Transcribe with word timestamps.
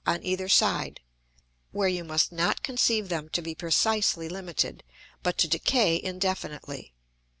on 0.07 0.19
either 0.23 0.49
side; 0.49 0.99
where 1.71 1.87
you 1.87 2.03
must 2.03 2.31
not 2.31 2.63
conceive 2.63 3.07
them 3.07 3.29
to 3.29 3.39
be 3.39 3.53
precisely 3.53 4.27
limited, 4.27 4.83
but 5.21 5.37
to 5.37 5.47
decay 5.47 6.01
indefinitely. 6.01 6.95